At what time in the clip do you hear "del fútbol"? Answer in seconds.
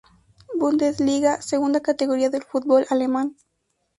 2.31-2.87